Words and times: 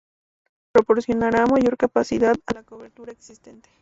Proporcionará 0.71 1.45
mayor 1.45 1.77
capacidad 1.77 2.35
a 2.47 2.53
la 2.55 2.63
cobertura 2.63 3.11
existente. 3.11 3.69